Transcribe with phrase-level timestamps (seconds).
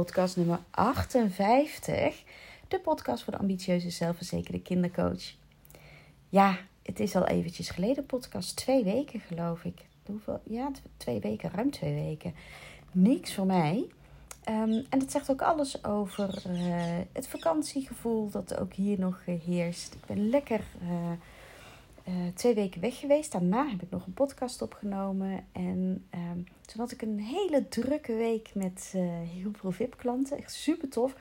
[0.00, 2.22] podcast nummer 58.
[2.68, 5.34] De podcast voor de ambitieuze, zelfverzekerde kindercoach.
[6.28, 8.56] Ja, het is al eventjes geleden, podcast.
[8.56, 9.86] Twee weken geloof ik.
[10.06, 10.40] Hoeveel?
[10.44, 12.34] Ja, twee weken, ruim twee weken.
[12.92, 13.86] Niks voor mij.
[14.44, 19.94] Ehm, en het zegt ook alles over uh, het vakantiegevoel dat ook hier nog heerst.
[19.94, 20.60] Ik ben lekker...
[20.82, 21.12] Uh,
[22.08, 23.32] uh, twee weken weg geweest.
[23.32, 25.46] Daarna heb ik nog een podcast opgenomen.
[25.52, 30.38] En uh, toen had ik een hele drukke week met uh, heel veel VIP-klanten.
[30.38, 31.14] Echt super tof.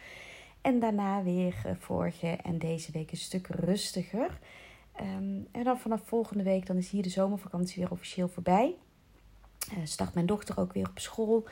[0.62, 4.40] En daarna weer uh, vorige en deze week een stuk rustiger.
[5.00, 8.76] Um, en dan vanaf volgende week dan is hier de zomervakantie weer officieel voorbij.
[9.84, 11.48] start mijn dochter ook weer op school.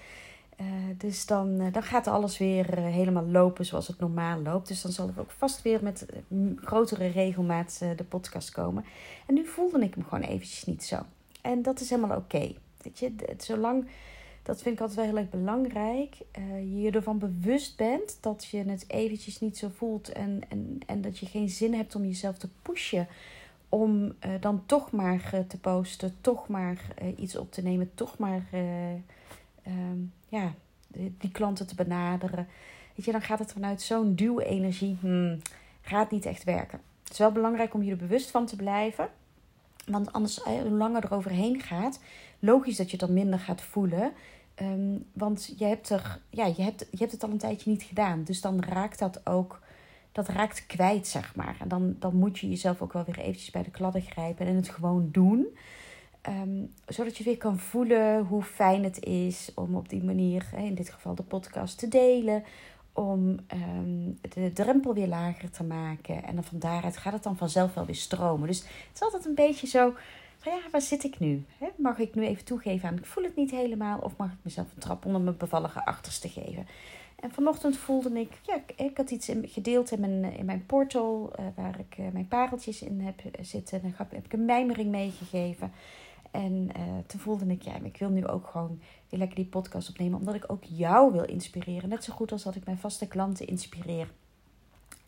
[0.60, 4.68] Uh, dus dan, uh, dan gaat alles weer uh, helemaal lopen zoals het normaal loopt.
[4.68, 6.06] Dus dan zal er ook vast weer met
[6.56, 8.86] grotere regelmaat de podcast komen.
[9.28, 11.00] En nu voelde ik me gewoon eventjes niet zo.
[11.42, 12.54] En dat is helemaal oké.
[13.38, 13.88] Zolang,
[14.44, 16.16] dat vind ik altijd wel heel erg belangrijk,
[16.56, 20.12] je je ervan bewust bent dat je het eventjes niet zo voelt.
[20.12, 23.08] En, en, en dat je geen zin hebt om jezelf te pushen.
[23.70, 28.44] Om dan toch maar te posten, toch maar iets op te nemen, toch maar
[29.68, 30.54] um, ja,
[31.18, 32.48] die klanten te benaderen.
[32.96, 35.42] Weet je, dan gaat het vanuit zo'n duwenergie, hmm,
[35.82, 36.82] gaat niet echt werken.
[37.04, 39.10] Het is wel belangrijk om je er bewust van te blijven.
[39.86, 42.00] Want anders, eh, hoe langer er overheen gaat,
[42.40, 44.12] logisch dat je het dan minder gaat voelen.
[44.62, 47.84] Um, want je hebt, er, ja, je, hebt, je hebt het al een tijdje niet
[47.84, 48.24] gedaan.
[48.24, 49.60] Dus dan raakt dat ook,
[50.12, 51.56] dat raakt kwijt, zeg maar.
[51.60, 54.56] En dan, dan moet je jezelf ook wel weer eventjes bij de kladden grijpen en
[54.56, 55.48] het gewoon doen.
[56.30, 60.76] Um, zodat je weer kan voelen hoe fijn het is om op die manier, in
[60.76, 62.44] dit geval de podcast, te delen.
[62.94, 66.24] Om um, de drempel weer lager te maken.
[66.24, 68.48] En dan van daaruit gaat het dan vanzelf wel weer stromen.
[68.48, 69.94] Dus het is altijd een beetje zo
[70.38, 71.46] van ja, waar zit ik nu?
[71.76, 74.00] Mag ik nu even toegeven aan ik voel het niet helemaal?
[74.00, 76.68] Of mag ik mezelf een trap onder mijn bevallige achterste geven?
[77.20, 81.46] En vanochtend voelde ik, ja, ik had iets gedeeld in mijn, in mijn portal, uh,
[81.56, 83.82] waar ik uh, mijn pareltjes in heb zitten.
[83.82, 85.72] En dan heb ik een mijmering meegegeven.
[86.32, 89.90] En uh, toen voelde ik, ja, ik wil nu ook gewoon weer lekker die podcast
[89.90, 90.20] opnemen.
[90.20, 91.90] Omdat ik ook jou wil inspireren.
[91.90, 94.08] Net zo goed als dat ik mijn vaste klanten inspireer.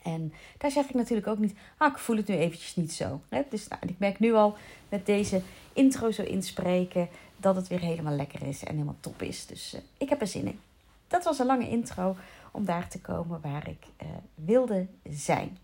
[0.04, 3.22] En daar zeg ik natuurlijk ook niet, ah, ik voel het nu eventjes niet zo.
[3.30, 3.42] Hè?
[3.50, 4.56] Dus nou, ik merk nu al
[4.90, 5.42] met deze
[5.74, 9.46] intro zo inspreken dat het weer helemaal lekker is en helemaal top is.
[9.46, 10.60] Dus uh, ik heb er zin in.
[11.08, 12.16] Dat was een lange intro
[12.52, 15.58] om daar te komen waar ik uh, wilde zijn.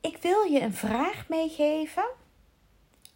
[0.00, 2.04] Ik wil je een vraag meegeven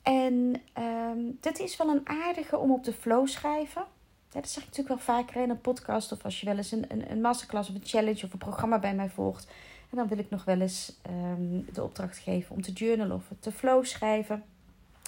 [0.08, 3.84] en um, is wel een aardige om op de flow schrijven.
[4.28, 6.84] Dat zeg ik natuurlijk wel vaker in een podcast of als je wel eens een,
[6.88, 9.50] een, een masterclass of een challenge of een programma bij mij volgt.
[9.91, 13.24] En dan wil ik nog wel eens um, de opdracht geven om te journalen of
[13.41, 14.44] te flow schrijven.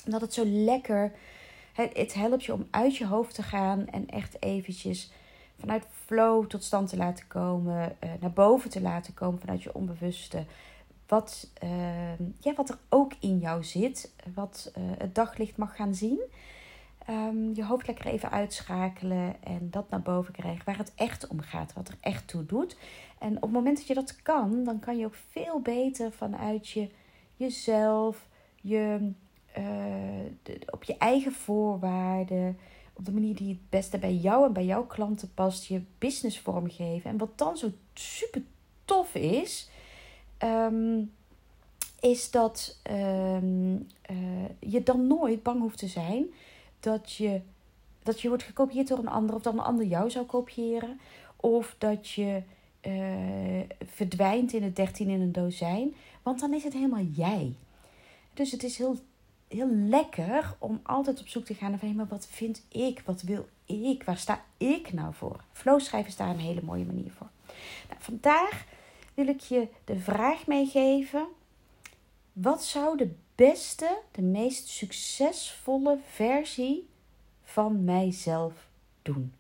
[0.04, 1.12] Omdat het zo lekker,
[1.72, 5.12] het, het helpt je om uit je hoofd te gaan en echt eventjes
[5.58, 9.74] vanuit flow tot stand te laten komen, uh, naar boven te laten komen vanuit je
[9.74, 10.44] onbewuste
[11.10, 15.94] wat, uh, ja, wat er ook in jou zit, wat uh, het daglicht mag gaan
[15.94, 16.20] zien.
[17.10, 21.40] Um, je hoofd lekker even uitschakelen en dat naar boven krijgen waar het echt om
[21.40, 22.76] gaat, wat er echt toe doet.
[23.18, 26.68] En op het moment dat je dat kan, dan kan je ook veel beter vanuit
[26.68, 26.90] je,
[27.36, 28.28] jezelf,
[28.60, 29.12] je,
[30.42, 32.58] de, op je eigen voorwaarden,
[32.92, 36.40] op de manier die het beste bij jou en bij jouw klanten past, je business
[36.40, 37.10] vormgeven.
[37.10, 38.42] En wat dan zo super
[38.84, 39.70] tof is,
[40.44, 41.12] um,
[42.00, 46.26] is dat um, uh, je dan nooit bang hoeft te zijn
[46.80, 47.40] dat je,
[48.02, 51.00] dat je wordt gekopieerd door een ander of dat een ander jou zou kopiëren.
[51.36, 52.42] Of dat je
[52.86, 55.94] uh, verdwijnt in het dertien in een dozijn.
[56.22, 57.54] Want dan is het helemaal jij.
[58.34, 58.96] Dus het is heel,
[59.48, 63.02] heel lekker om altijd op zoek te gaan naar maar wat vind ik?
[63.04, 64.02] Wat wil ik?
[64.02, 65.44] Waar sta ik nou voor?
[65.52, 67.28] Flow schrijven is daar een hele mooie manier voor.
[67.88, 68.64] Nou, vandaag
[69.24, 71.28] wil ik je de vraag meegeven:
[72.32, 76.88] wat zou de beste, de meest succesvolle versie
[77.42, 78.68] van mijzelf
[79.02, 79.32] doen?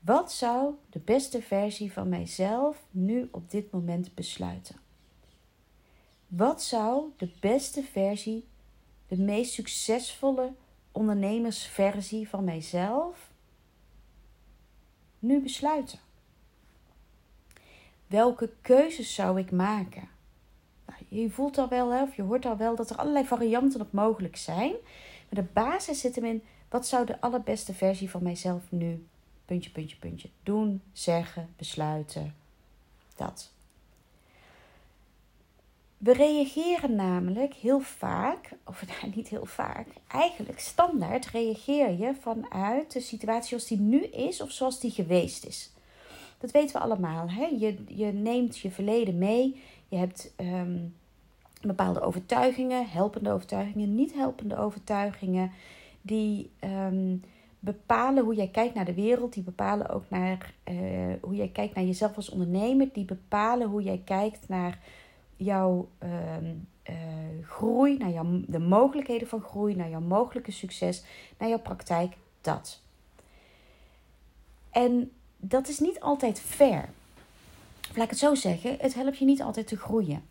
[0.00, 4.76] Wat zou de beste versie van mijzelf nu op dit moment besluiten?
[6.26, 8.44] Wat zou de beste versie,
[9.06, 10.52] de meest succesvolle
[10.92, 13.30] ondernemersversie van mijzelf
[15.18, 16.07] nu besluiten?
[18.08, 20.08] Welke keuzes zou ik maken?
[20.86, 23.92] Nou, je voelt al wel, of je hoort al wel, dat er allerlei varianten op
[23.92, 24.72] mogelijk zijn.
[25.28, 29.06] Maar de basis zit hem in, wat zou de allerbeste versie van mijzelf nu,
[29.44, 32.34] puntje, puntje, puntje, doen, zeggen, besluiten,
[33.16, 33.50] dat.
[35.98, 42.92] We reageren namelijk heel vaak, of nou, niet heel vaak, eigenlijk standaard reageer je vanuit
[42.92, 45.72] de situatie zoals die nu is of zoals die geweest is.
[46.38, 47.30] Dat weten we allemaal.
[47.30, 47.44] Hè?
[47.44, 49.62] Je, je neemt je verleden mee.
[49.88, 50.78] Je hebt ehm,
[51.60, 55.50] bepaalde overtuigingen, helpende overtuigingen, niet helpende overtuigingen,
[56.02, 57.16] die ehm,
[57.60, 60.76] bepalen hoe jij kijkt naar de wereld, die bepalen ook naar eh,
[61.20, 64.78] hoe jij kijkt naar jezelf als ondernemer, die bepalen hoe jij kijkt naar
[65.36, 66.94] jouw ehm, eh,
[67.42, 71.04] groei, naar jouw, de mogelijkheden van groei, naar jouw mogelijke succes,
[71.38, 72.82] naar jouw praktijk, dat.
[74.70, 76.88] En dat is niet altijd fair.
[77.94, 80.22] laat ik het zo zeggen, het helpt je niet altijd te groeien.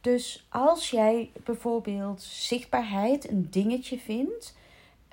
[0.00, 4.56] Dus als jij bijvoorbeeld zichtbaarheid een dingetje vindt,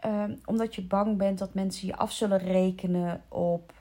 [0.06, 3.74] um, omdat je bang bent dat mensen je af zullen rekenen op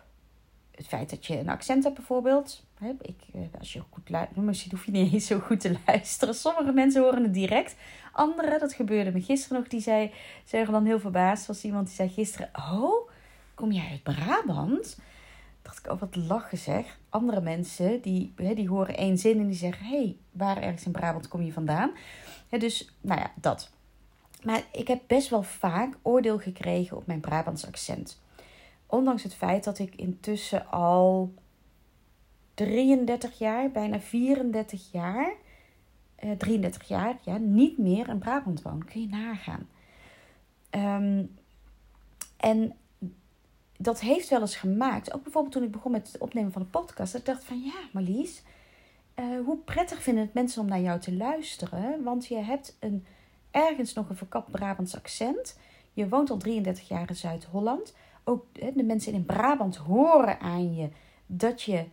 [0.70, 2.62] het feit dat je een accent hebt bijvoorbeeld.
[3.00, 6.34] Ik, eh, als je goed luistert, misschien hoef je niet eens zo goed te luisteren.
[6.34, 7.76] Sommige mensen horen het direct.
[8.12, 10.10] Anderen, dat gebeurde me gisteren nog, die zei,
[10.44, 11.46] zeggen dan heel verbaasd.
[11.46, 13.10] Was iemand die zei gisteren, oh,
[13.54, 14.98] kom jij uit Brabant?
[15.64, 16.98] Dacht ik, oh wat lachen zeg.
[17.08, 19.86] Andere mensen, die, die horen één zin en die zeggen...
[19.86, 21.92] hé, hey, waar ergens in Brabant kom je vandaan?
[22.48, 23.70] dus, nou ja, dat.
[24.42, 28.20] Maar ik heb best wel vaak oordeel gekregen op mijn Brabants accent.
[28.86, 31.34] Ondanks het feit dat ik intussen al
[32.54, 35.32] 33 jaar, bijna 34 jaar...
[36.14, 38.84] Eh, 33 jaar, ja, niet meer in Brabant woon.
[38.84, 39.68] Kun je nagaan.
[40.70, 41.30] Um,
[42.36, 42.74] en
[43.84, 46.68] dat heeft wel eens gemaakt, ook bijvoorbeeld toen ik begon met het opnemen van de
[46.68, 48.42] podcast, dat ik dacht van ja, Marlies,
[49.18, 52.02] uh, hoe prettig vinden het mensen om naar jou te luisteren?
[52.02, 53.06] Want je hebt een,
[53.50, 55.58] ergens nog een verkapt Brabants accent.
[55.92, 57.94] Je woont al 33 jaar in Zuid-Holland.
[58.24, 60.88] Ook de mensen in Brabant horen aan je
[61.26, 61.84] dat je,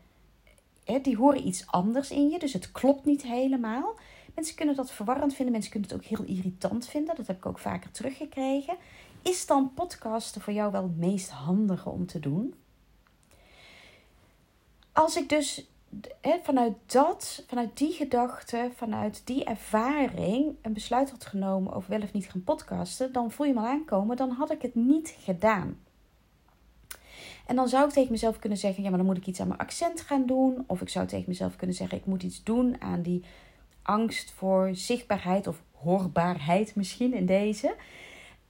[1.02, 3.96] die horen iets anders in je, dus het klopt niet helemaal.
[4.36, 7.16] Mensen kunnen dat verwarrend vinden, mensen kunnen het ook heel irritant vinden.
[7.16, 8.76] Dat heb ik ook vaker teruggekregen.
[9.22, 12.54] Is dan podcasten voor jou wel het meest handige om te doen?
[14.92, 15.66] Als ik dus
[16.44, 22.14] vanuit dat, vanuit die gedachte, vanuit die ervaring een besluit had genomen over wel of
[22.14, 25.80] niet gaan podcasten, dan voel je me al aankomen, dan had ik het niet gedaan.
[27.46, 29.48] En dan zou ik tegen mezelf kunnen zeggen: ja, maar dan moet ik iets aan
[29.48, 30.64] mijn accent gaan doen.
[30.68, 33.24] Of ik zou tegen mezelf kunnen zeggen: ik moet iets doen aan die
[33.82, 37.76] angst voor zichtbaarheid of hoorbaarheid misschien in deze.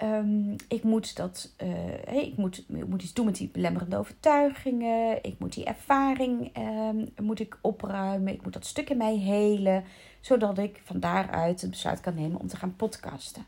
[0.04, 5.24] Um, ik moet dat, uh, ik, moet, moet iets doen met die belemmerende overtuigingen.
[5.24, 8.34] Ik moet die ervaring um, moet ik opruimen.
[8.34, 9.84] Ik moet dat stuk in mij helen.
[10.20, 13.46] Zodat ik van daaruit het besluit kan nemen om te gaan podcasten.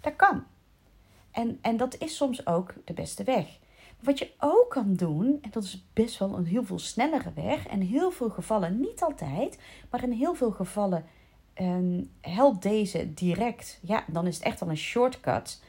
[0.00, 0.44] Dat kan.
[1.30, 3.58] En, en dat is soms ook de beste weg.
[4.00, 7.66] Wat je ook kan doen, en dat is best wel een heel veel snellere weg.
[7.66, 9.58] En heel veel gevallen, niet altijd,
[9.90, 11.04] maar in heel veel gevallen
[11.60, 13.78] um, helpt deze direct.
[13.82, 15.60] Ja, dan is het echt wel een shortcut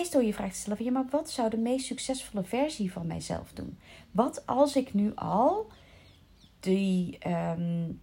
[0.00, 2.92] is door je vraag te stellen van ja, maar wat zou de meest succesvolle versie
[2.92, 3.78] van mijzelf doen?
[4.10, 5.70] Wat als ik nu al
[6.60, 8.00] die, um,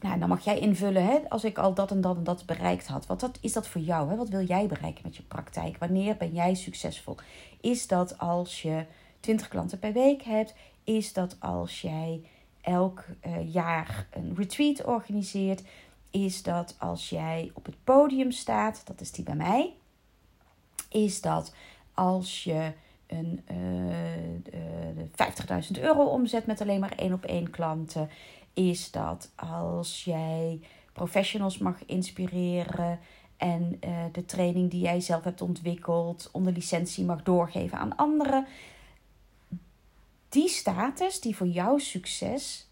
[0.00, 2.86] nou dan mag jij invullen, hè, als ik al dat en dat en dat bereikt
[2.86, 3.06] had.
[3.06, 4.10] Wat dat, is dat voor jou?
[4.10, 4.16] Hè?
[4.16, 5.78] Wat wil jij bereiken met je praktijk?
[5.78, 7.16] Wanneer ben jij succesvol?
[7.60, 8.84] Is dat als je
[9.20, 10.54] 20 klanten per week hebt?
[10.84, 12.22] Is dat als jij
[12.60, 15.62] elk uh, jaar een retreat organiseert?
[16.14, 18.82] Is dat als jij op het podium staat?
[18.86, 19.74] Dat is die bij mij
[20.94, 21.54] is dat
[21.94, 22.72] als je
[23.06, 28.10] een uh, uh, 50.000 euro omzet met alleen maar één op één klanten,
[28.52, 30.60] is dat als jij
[30.92, 32.98] professionals mag inspireren
[33.36, 38.46] en uh, de training die jij zelf hebt ontwikkeld onder licentie mag doorgeven aan anderen.
[40.28, 42.68] Die status die voor jouw succes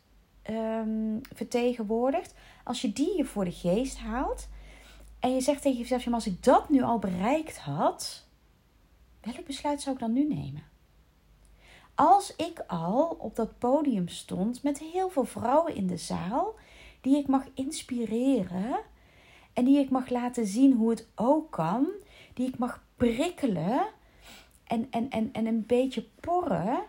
[0.50, 2.34] um, vertegenwoordigt,
[2.64, 4.48] als je die je voor de geest haalt,
[5.20, 8.26] en je zegt tegen jezelf, maar als ik dat nu al bereikt had,
[9.20, 10.62] welk besluit zou ik dan nu nemen?
[11.94, 16.54] Als ik al op dat podium stond met heel veel vrouwen in de zaal,
[17.00, 18.80] die ik mag inspireren
[19.52, 21.88] en die ik mag laten zien hoe het ook kan,
[22.34, 23.86] die ik mag prikkelen
[24.64, 26.82] en, en, en, en een beetje porren,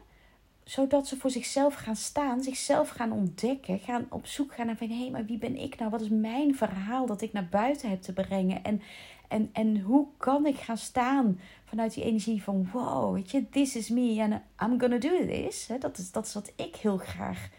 [0.64, 4.90] zodat ze voor zichzelf gaan staan, zichzelf gaan ontdekken, gaan op zoek gaan naar van
[4.90, 5.92] hé, hey, maar wie ben ik nou?
[5.92, 8.64] Wat is mijn verhaal dat ik naar buiten heb te brengen?
[8.64, 8.82] En,
[9.28, 13.76] en, en hoe kan ik gaan staan vanuit die energie van wow, weet je, this
[13.76, 14.34] is me and
[14.72, 15.70] I'm gonna do this.
[15.80, 17.50] Dat is, dat is wat ik heel graag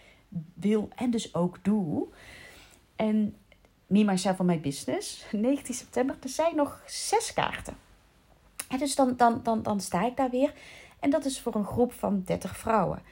[0.54, 2.06] wil en dus ook doe.
[2.96, 3.37] En
[3.87, 7.76] me, myself van mijn business, 19 september, er zijn nog zes kaarten.
[8.68, 10.52] En dus dan, dan, dan, dan sta ik daar weer.
[11.04, 13.02] En dat is voor een groep van 30 vrouwen.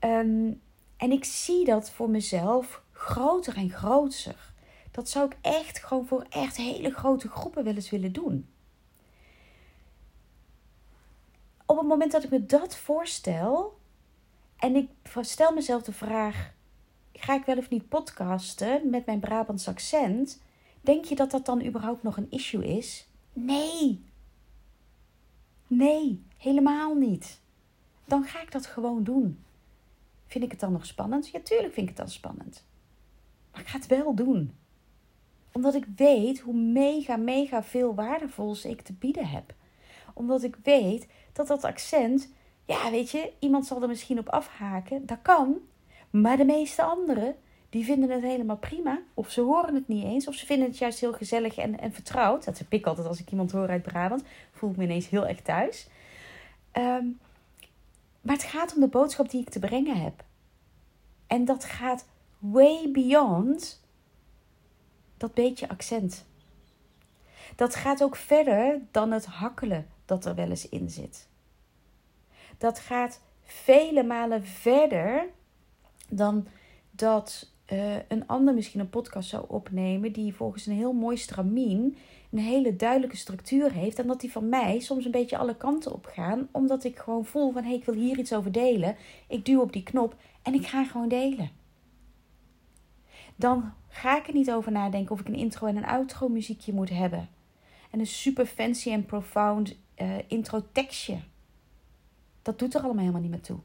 [0.00, 0.60] Um,
[0.96, 4.52] en ik zie dat voor mezelf groter en groter.
[4.90, 8.48] Dat zou ik echt gewoon voor echt hele grote groepen wel eens willen doen.
[11.66, 13.78] Op het moment dat ik me dat voorstel
[14.56, 14.88] en ik
[15.20, 16.52] stel mezelf de vraag:
[17.12, 20.42] ga ik wel of niet podcasten met mijn Brabants accent?
[20.80, 23.06] Denk je dat dat dan überhaupt nog een issue is?
[23.32, 24.12] Nee.
[25.66, 27.40] Nee, helemaal niet.
[28.04, 29.44] Dan ga ik dat gewoon doen.
[30.26, 31.28] Vind ik het dan nog spannend?
[31.28, 32.64] Ja, tuurlijk vind ik het dan spannend.
[33.52, 34.52] Maar ik ga het wel doen.
[35.52, 39.54] Omdat ik weet hoe mega, mega veel waardevols ik te bieden heb.
[40.14, 42.32] Omdat ik weet dat dat accent,
[42.64, 45.06] ja, weet je, iemand zal er misschien op afhaken.
[45.06, 45.58] Dat kan.
[46.10, 47.36] Maar de meeste anderen,
[47.74, 49.02] die vinden het helemaal prima.
[49.14, 50.28] Of ze horen het niet eens.
[50.28, 52.44] Of ze vinden het juist heel gezellig en, en vertrouwd.
[52.44, 54.22] Dat heb ik altijd als ik iemand hoor uit Brabant.
[54.52, 55.88] Voel ik me ineens heel erg thuis.
[56.70, 57.06] Ehm,
[58.20, 60.24] maar het gaat om de boodschap die ik te brengen heb.
[61.26, 62.06] En dat gaat
[62.38, 63.82] way beyond
[65.16, 66.24] dat beetje accent.
[67.56, 71.28] Dat gaat ook verder dan het hakkelen dat er wel eens in zit.
[72.58, 75.26] Dat gaat vele malen verder
[76.08, 76.46] dan
[76.90, 81.96] dat uh, een ander misschien een podcast zou opnemen die volgens een heel mooi stramien
[82.34, 83.98] een hele duidelijke structuur heeft.
[83.98, 86.48] En dat die van mij soms een beetje alle kanten op gaan.
[86.50, 88.96] Omdat ik gewoon voel van hé, hey, ik wil hier iets over delen.
[89.28, 91.50] Ik duw op die knop en ik ga gewoon delen.
[93.36, 96.72] Dan ga ik er niet over nadenken of ik een intro en een outro muziekje
[96.72, 97.28] moet hebben.
[97.90, 101.18] En een super fancy en profound uh, intro tekstje.
[102.42, 103.58] Dat doet er allemaal helemaal niet meer toe.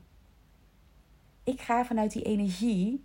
[1.43, 3.03] Ik ga vanuit die energie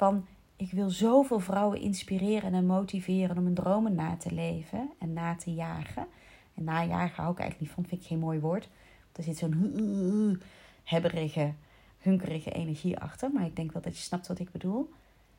[0.00, 0.26] van
[0.56, 5.34] ik wil zoveel vrouwen inspireren en motiveren om hun dromen na te leven en na
[5.34, 6.06] te jagen.
[6.54, 8.68] En najagen hou ik eigenlijk niet van, vind ik geen mooi woord.
[9.12, 10.42] Er zit zo'n
[10.84, 11.54] hebberige,
[11.98, 13.30] hunkerige energie achter.
[13.30, 14.90] Maar ik denk wel dat je snapt wat ik bedoel.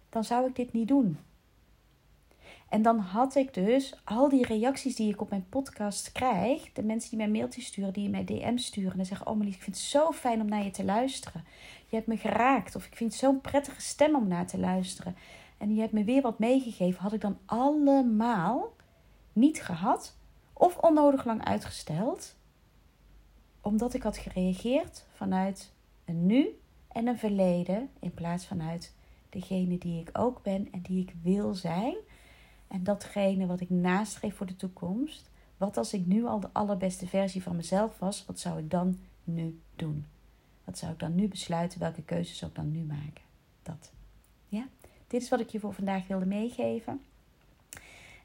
[0.09, 1.17] Dan zou ik dit niet doen.
[2.69, 6.73] En dan had ik dus al die reacties die ik op mijn podcast krijg.
[6.73, 8.99] De mensen die mij mailtjes sturen, die mij DM sturen.
[8.99, 11.43] En zeggen: Oh Marlies, ik vind het zo fijn om naar je te luisteren.
[11.91, 12.75] Je hebt me geraakt.
[12.75, 15.15] Of ik vind het zo'n prettige stem om naar te luisteren.
[15.57, 17.01] En je hebt me weer wat meegegeven.
[17.01, 18.73] Had ik dan allemaal
[19.33, 20.17] niet gehad.
[20.53, 22.35] Of onnodig lang uitgesteld.
[23.61, 25.73] Omdat ik had gereageerd vanuit
[26.05, 27.89] een nu en een verleden.
[27.99, 28.93] In plaats vanuit
[29.29, 31.95] degene die ik ook ben en die ik wil zijn
[32.67, 35.29] en datgene wat ik nastreef voor de toekomst.
[35.57, 38.99] Wat als ik nu al de allerbeste versie van mezelf was, wat zou ik dan
[39.23, 40.05] nu doen?
[40.63, 41.79] Wat zou ik dan nu besluiten?
[41.79, 43.23] Welke keuzes zou ik dan nu maken?
[43.63, 43.91] Dat.
[44.47, 44.67] Ja,
[45.07, 47.01] dit is wat ik je voor vandaag wilde meegeven.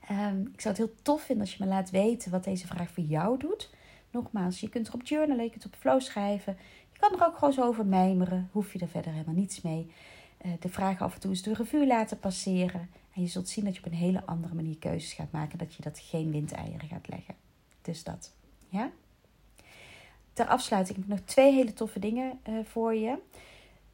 [0.09, 2.91] Ehm, ik zou het heel tof vinden als je me laat weten wat deze vraag
[2.91, 3.71] voor jou doet.
[4.11, 6.57] Nogmaals, je kunt erop journalen, je kunt op flow schrijven.
[6.93, 8.49] Je kan er ook gewoon zo over mijmeren.
[8.53, 9.91] Hoef je er verder helemaal niets mee.
[10.47, 12.91] Uh, de vraag af en toe eens de revue laten passeren.
[13.13, 15.59] En je zult zien dat je op een hele andere manier keuzes gaat maken.
[15.59, 17.35] Dat je dat geen windeieren gaat leggen.
[17.83, 18.33] Dus dat.
[18.69, 18.91] Ja?
[20.37, 23.19] Ter afsluiting heb ik nog twee hele toffe dingen uh, voor je.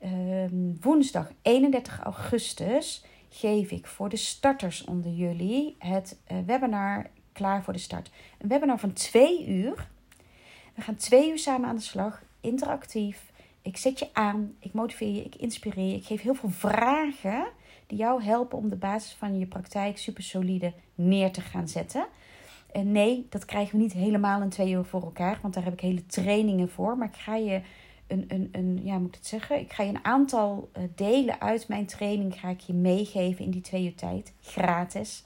[0.04, 7.62] Uh, woensdag 31 augustus geef ik voor de starters onder jullie het uh, webinar Klaar
[7.62, 8.10] voor de Start.
[8.38, 9.88] Een webinar van twee uur.
[10.74, 13.32] We gaan twee uur samen aan de slag, interactief.
[13.62, 15.96] Ik zet je aan, ik motiveer je, ik inspireer je.
[15.96, 17.46] Ik geef heel veel vragen
[17.86, 22.06] die jou helpen om de basis van je praktijk super solide neer te gaan zetten.
[22.72, 25.72] En nee, dat krijgen we niet helemaal in twee uur voor elkaar, want daar heb
[25.72, 26.96] ik hele trainingen voor.
[26.96, 27.60] Maar ik ga je
[28.06, 29.58] een, een, een ja, moet ik het zeggen?
[29.58, 33.50] Ik ga je een aantal uh, delen uit mijn training ga ik je meegeven in
[33.50, 35.24] die twee uur tijd, gratis.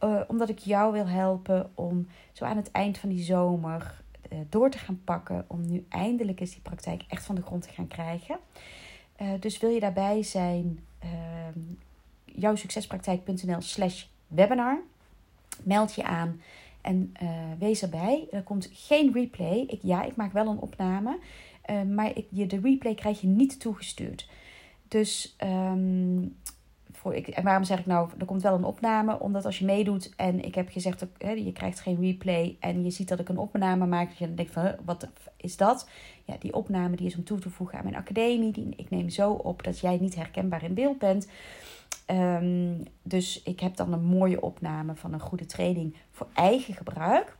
[0.00, 4.38] Uh, omdat ik jou wil helpen om zo aan het eind van die zomer uh,
[4.48, 5.44] door te gaan pakken.
[5.46, 8.38] Om nu eindelijk eens die praktijk echt van de grond te gaan krijgen.
[9.40, 10.84] dus wil je daarbij zijn?
[10.98, 11.60] Ehm,
[12.24, 14.78] jouwsuccespraktijk.nl slash webinar.
[15.62, 16.40] Meld je aan
[16.82, 18.26] en uh, wees erbij.
[18.30, 19.64] Er komt geen replay.
[19.66, 21.18] Ik, ja, ik maak wel een opname.
[21.70, 24.28] Uh, maar ik, je, de replay krijg je niet toegestuurd.
[24.88, 26.36] Dus um,
[26.92, 29.20] voor, ik, en waarom zeg ik nou, er komt wel een opname?
[29.20, 32.90] Omdat als je meedoet en ik heb gezegd, hè, je krijgt geen replay en je
[32.90, 35.88] ziet dat ik een opname maak, dat je denkt van, wat is dat?
[36.24, 38.52] Ja, die opname die is om toe te voegen aan mijn academie.
[38.52, 41.28] Die, ik neem zo op dat jij niet herkenbaar in beeld bent.
[42.06, 47.36] Um, dus ik heb dan een mooie opname van een goede training voor eigen gebruik.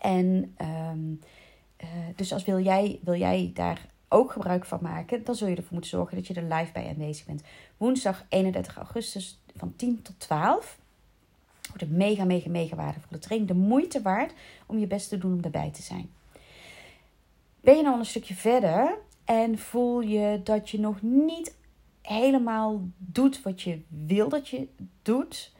[0.00, 0.56] En
[0.90, 1.20] um,
[1.82, 5.56] uh, dus als wil jij, wil jij daar ook gebruik van maken, dan zul je
[5.56, 7.42] ervoor moeten zorgen dat je er live bij aanwezig bent.
[7.76, 10.78] Woensdag 31 augustus van 10 tot 12.
[11.68, 13.50] Wordt een mega, mega, mega waardevolle training.
[13.50, 14.32] De moeite waard
[14.66, 16.10] om je best te doen om erbij te zijn.
[17.60, 21.54] Ben je nou een stukje verder en voel je dat je nog niet
[22.10, 24.68] helemaal doet wat je wil dat je
[25.02, 25.52] doet.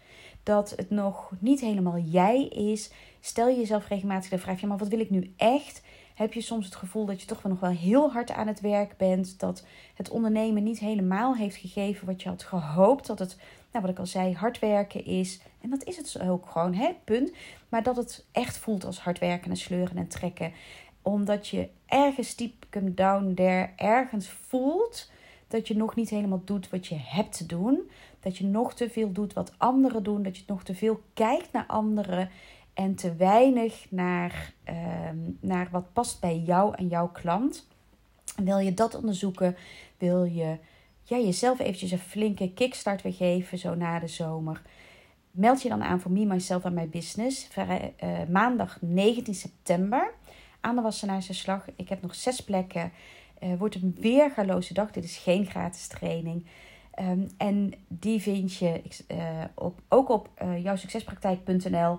[0.42, 2.90] Dat het nog niet helemaal jij is.
[3.21, 5.83] Stel je jezelf regelmatig de vraag: ja, maar wat wil ik nu echt?
[6.14, 8.61] Heb je soms het gevoel dat je toch wel nog wel heel hard aan het
[8.61, 9.38] werk bent?
[9.38, 9.64] Dat
[9.95, 13.07] het ondernemen niet helemaal heeft gegeven wat je had gehoopt?
[13.07, 13.37] Dat het,
[13.73, 15.40] nou, wat ik al zei, hard werken is.
[15.61, 16.90] En dat is het ook gewoon, hè?
[17.04, 17.33] Punt.
[17.69, 20.52] Maar dat het echt voelt als hard werken en sleuren en trekken.
[21.02, 25.11] Omdat je ergens deep down there ergens voelt
[25.50, 27.90] dat je nog niet helemaal doet wat je hebt te doen.
[28.21, 30.23] Dat je nog te veel doet wat anderen doen.
[30.23, 32.30] Dat je nog te veel kijkt naar anderen.
[32.75, 37.66] En te weinig naar, ehm, naar wat past bij jou en jouw klant.
[38.37, 39.57] Wil je dat onderzoeken?
[39.99, 40.59] Wil je
[41.02, 44.62] ja, jezelf eventjes een flinke kickstart weer geven, zo na de zomer?
[45.30, 47.49] Meld je dan aan voor Me, Myself en My Business.
[47.59, 47.75] Uh,
[48.28, 50.12] maandag 19 september
[50.61, 51.64] aan de Wassenaarse Slag.
[51.76, 52.92] Ik heb nog zes plekken.
[53.40, 54.90] Uh, wordt een weergaloze dag.
[54.90, 56.47] Dit is geen gratis training.
[57.00, 61.99] Um, en die vind je uh, op, ook op uh, jouwsuccespraktijk.nl.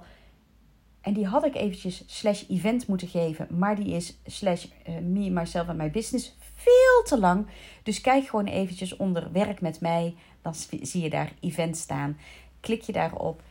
[1.02, 3.48] En die had ik eventjes slash event moeten geven.
[3.58, 4.66] Maar die is slash
[5.02, 7.48] me, myself en my business veel te lang.
[7.84, 10.16] Dus kijk gewoon eventjes onder werk met mij.
[10.42, 12.18] Dan zie je daar event staan.
[12.60, 13.42] Klik je daarop.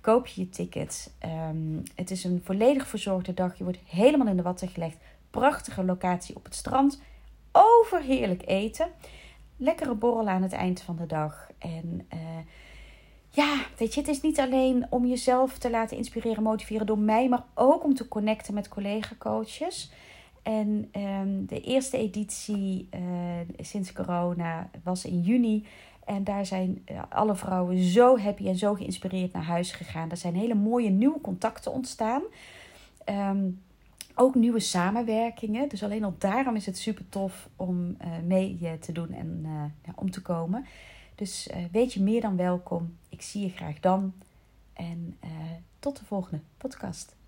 [0.00, 1.12] Koop je je ticket.
[1.48, 3.58] Um, het is een volledig verzorgde dag.
[3.58, 4.96] Je wordt helemaal in de watten gelegd.
[5.30, 7.00] Prachtige locatie op het strand
[7.52, 8.88] overheerlijk eten.
[9.56, 11.50] Lekkere borrel aan het eind van de dag.
[11.58, 12.18] En uh,
[13.30, 17.28] ja, weet je, het is niet alleen om jezelf te laten inspireren, motiveren door mij,
[17.28, 19.92] maar ook om te connecten met collega-coaches.
[20.42, 23.00] En um, de eerste editie uh,
[23.58, 25.66] sinds corona was in juni.
[26.04, 30.10] En daar zijn alle vrouwen zo happy en zo geïnspireerd naar huis gegaan.
[30.10, 32.22] Er zijn hele mooie nieuwe contacten ontstaan.
[33.04, 33.62] Um,
[34.20, 35.68] ook nieuwe samenwerkingen.
[35.68, 39.40] Dus alleen al daarom is het super tof om uh, mee uh, te doen en
[39.44, 39.50] uh,
[39.84, 40.66] ja, om te komen.
[41.14, 42.96] Dus weet je meer dan welkom.
[43.08, 44.12] Ik zie je graag dan.
[44.72, 45.18] En
[45.78, 47.19] tot de volgende podcast.